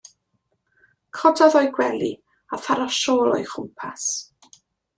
Cododd 1.17 1.57
o'i 1.59 1.69
gwely 1.75 2.09
a 2.57 2.61
tharo 2.63 2.89
siôl 2.97 3.37
o'i 3.37 3.49
chmwpas. 3.53 4.09